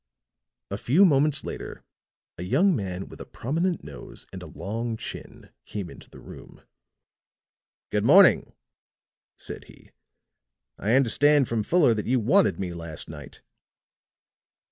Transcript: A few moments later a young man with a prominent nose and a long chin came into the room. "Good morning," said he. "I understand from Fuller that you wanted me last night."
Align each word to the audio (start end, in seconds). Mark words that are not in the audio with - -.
A 0.71 0.79
few 0.79 1.05
moments 1.05 1.43
later 1.43 1.83
a 2.39 2.41
young 2.41 2.75
man 2.75 3.07
with 3.07 3.21
a 3.21 3.25
prominent 3.27 3.83
nose 3.83 4.25
and 4.33 4.41
a 4.41 4.47
long 4.47 4.97
chin 4.97 5.51
came 5.67 5.91
into 5.91 6.09
the 6.09 6.17
room. 6.19 6.63
"Good 7.91 8.03
morning," 8.03 8.55
said 9.37 9.65
he. 9.65 9.91
"I 10.79 10.93
understand 10.95 11.47
from 11.47 11.61
Fuller 11.61 11.93
that 11.93 12.07
you 12.07 12.19
wanted 12.19 12.59
me 12.59 12.73
last 12.73 13.09
night." 13.09 13.43